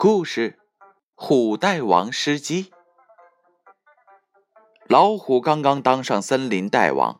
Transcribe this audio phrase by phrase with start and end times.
[0.00, 0.60] 故事：
[1.16, 2.70] 虎大王失鸡。
[4.86, 7.18] 老虎刚刚当上森林大王，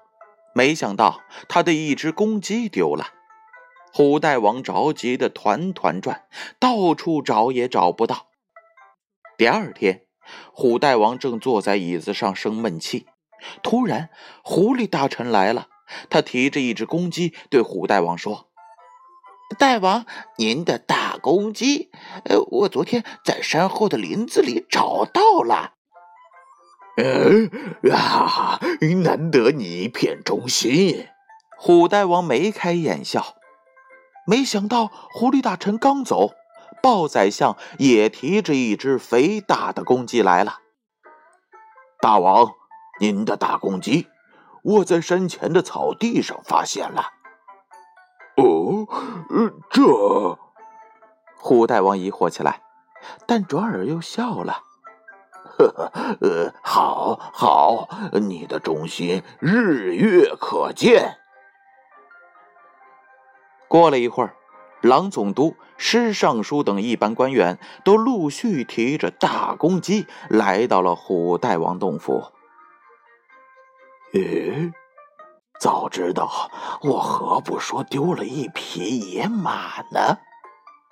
[0.55, 3.09] 没想到他的一只公鸡丢了。
[3.93, 6.29] 虎大王着急的团团转，
[6.61, 8.29] 到处找也找不到。
[9.37, 10.06] 第二天，
[10.52, 13.09] 虎大王正坐在椅子上生闷气，
[13.60, 14.10] 突然，
[14.45, 15.66] 狐狸大臣来了。
[16.09, 18.48] 他提着一只公鸡，对虎大王说。
[19.57, 20.05] 大王，
[20.37, 21.91] 您的大公鸡，
[22.25, 25.73] 呃，我昨天在山后的林子里找到了。
[26.98, 27.48] 呃
[27.91, 28.61] 啊，
[29.03, 31.06] 难得你一片忠心。
[31.56, 33.37] 虎大王眉开眼笑。
[34.27, 36.33] 没想到狐狸大臣刚走，
[36.83, 40.59] 豹宰相也提着一只肥大的公鸡来了。
[42.03, 42.53] 大王，
[43.01, 44.09] 您的大公鸡，
[44.62, 47.17] 我在山前的草地上发现了。
[48.39, 48.86] 哦，
[49.69, 50.39] 这
[51.36, 52.62] 虎大王疑惑起来，
[53.27, 54.62] 但转而又笑了。
[55.58, 61.16] 呵呵，呃，好，好，你的忠心日月可见。
[63.66, 64.36] 过了一会儿，
[64.83, 72.25] 郎总督、师尚书等一班官员都陆续提着大公鸡来到了虎大王洞府。
[74.12, 74.72] 咦？
[75.61, 76.51] 早知道，
[76.83, 80.19] 我何不说丢了一匹野马呢？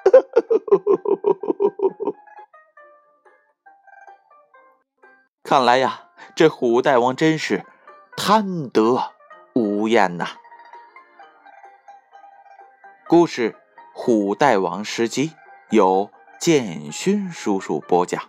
[5.42, 7.64] 看来呀，这虎大王真是
[8.16, 9.12] 贪得
[9.54, 10.26] 无厌呐。
[13.08, 13.52] 故事
[13.94, 15.28] 《虎大王失鸡》
[15.70, 18.20] 由建勋叔叔播讲。